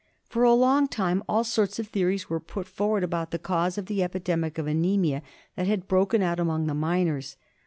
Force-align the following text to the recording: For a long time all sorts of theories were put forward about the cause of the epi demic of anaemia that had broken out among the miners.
For 0.27 0.41
a 0.41 0.51
long 0.55 0.87
time 0.87 1.21
all 1.29 1.43
sorts 1.43 1.77
of 1.77 1.87
theories 1.87 2.27
were 2.27 2.39
put 2.39 2.67
forward 2.67 3.03
about 3.03 3.29
the 3.29 3.37
cause 3.37 3.77
of 3.77 3.85
the 3.85 4.01
epi 4.01 4.19
demic 4.19 4.57
of 4.57 4.67
anaemia 4.67 5.21
that 5.55 5.67
had 5.67 5.87
broken 5.87 6.23
out 6.23 6.39
among 6.39 6.65
the 6.65 6.73
miners. 6.73 7.37